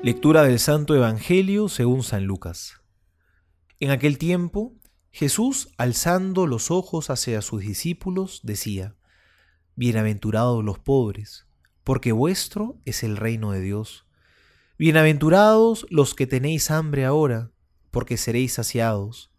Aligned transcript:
Lectura 0.00 0.44
del 0.44 0.60
Santo 0.60 0.94
Evangelio 0.94 1.68
según 1.68 2.04
San 2.04 2.24
Lucas. 2.24 2.80
En 3.80 3.90
aquel 3.90 4.16
tiempo, 4.16 4.76
Jesús, 5.10 5.70
alzando 5.76 6.46
los 6.46 6.70
ojos 6.70 7.10
hacia 7.10 7.42
sus 7.42 7.62
discípulos, 7.62 8.38
decía, 8.44 8.94
Bienaventurados 9.74 10.64
los 10.64 10.78
pobres, 10.78 11.48
porque 11.82 12.12
vuestro 12.12 12.80
es 12.84 13.02
el 13.02 13.16
reino 13.16 13.50
de 13.50 13.60
Dios. 13.60 14.06
Bienaventurados 14.78 15.84
los 15.90 16.14
que 16.14 16.28
tenéis 16.28 16.70
hambre 16.70 17.04
ahora, 17.04 17.50
porque 17.90 18.16
seréis 18.16 18.52
saciados. 18.52 19.32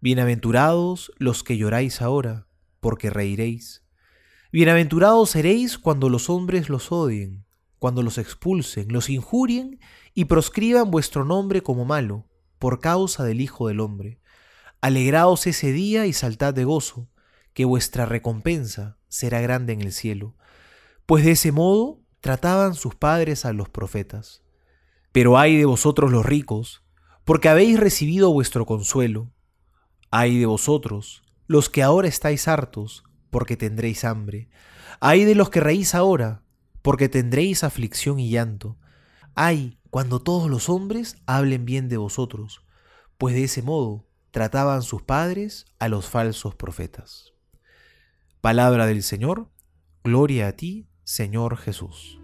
Bienaventurados 0.00 1.12
los 1.16 1.42
que 1.42 1.56
lloráis 1.56 2.02
ahora, 2.02 2.46
porque 2.80 3.08
reiréis. 3.08 3.86
Bienaventurados 4.52 5.30
seréis 5.30 5.78
cuando 5.78 6.10
los 6.10 6.28
hombres 6.28 6.68
los 6.68 6.92
odien, 6.92 7.43
cuando 7.84 8.02
los 8.02 8.16
expulsen, 8.16 8.90
los 8.90 9.10
injurien 9.10 9.78
y 10.14 10.24
proscriban 10.24 10.90
vuestro 10.90 11.26
nombre 11.26 11.62
como 11.62 11.84
malo, 11.84 12.24
por 12.58 12.80
causa 12.80 13.24
del 13.24 13.42
Hijo 13.42 13.68
del 13.68 13.80
Hombre. 13.80 14.22
Alegraos 14.80 15.46
ese 15.46 15.70
día 15.70 16.06
y 16.06 16.14
saltad 16.14 16.54
de 16.54 16.64
gozo, 16.64 17.10
que 17.52 17.66
vuestra 17.66 18.06
recompensa 18.06 18.96
será 19.08 19.42
grande 19.42 19.74
en 19.74 19.82
el 19.82 19.92
cielo. 19.92 20.34
Pues 21.04 21.26
de 21.26 21.32
ese 21.32 21.52
modo 21.52 22.00
trataban 22.22 22.72
sus 22.72 22.94
padres 22.94 23.44
a 23.44 23.52
los 23.52 23.68
profetas. 23.68 24.42
Pero 25.12 25.36
ay 25.36 25.58
de 25.58 25.66
vosotros 25.66 26.10
los 26.10 26.24
ricos, 26.24 26.86
porque 27.26 27.50
habéis 27.50 27.78
recibido 27.78 28.32
vuestro 28.32 28.64
consuelo. 28.64 29.30
Ay 30.10 30.38
de 30.38 30.46
vosotros, 30.46 31.22
los 31.46 31.68
que 31.68 31.82
ahora 31.82 32.08
estáis 32.08 32.48
hartos, 32.48 33.04
porque 33.28 33.58
tendréis 33.58 34.04
hambre. 34.04 34.48
Ay 35.00 35.24
de 35.24 35.34
los 35.34 35.50
que 35.50 35.60
reís 35.60 35.94
ahora, 35.94 36.43
porque 36.84 37.08
tendréis 37.08 37.64
aflicción 37.64 38.20
y 38.20 38.28
llanto. 38.28 38.76
Ay 39.34 39.78
cuando 39.88 40.20
todos 40.20 40.50
los 40.50 40.68
hombres 40.68 41.16
hablen 41.24 41.64
bien 41.64 41.88
de 41.88 41.96
vosotros, 41.96 42.62
pues 43.16 43.34
de 43.34 43.44
ese 43.44 43.62
modo 43.62 44.04
trataban 44.32 44.82
sus 44.82 45.02
padres 45.02 45.66
a 45.78 45.88
los 45.88 46.08
falsos 46.08 46.56
profetas. 46.56 47.32
Palabra 48.40 48.86
del 48.86 49.04
Señor, 49.04 49.48
gloria 50.02 50.48
a 50.48 50.52
ti, 50.52 50.88
Señor 51.04 51.56
Jesús. 51.56 52.18